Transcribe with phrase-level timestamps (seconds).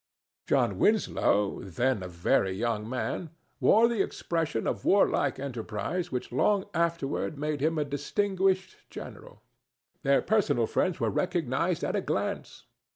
[0.47, 6.65] John Winslow, then a very young man, wore the expression of warlike enterprise which long
[6.73, 9.43] afterward made him a distinguished general.
[10.01, 12.65] Their personal friends were recognized at a glance.